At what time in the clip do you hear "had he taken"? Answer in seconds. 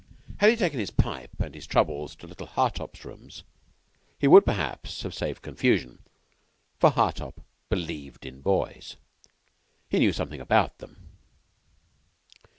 0.37-0.79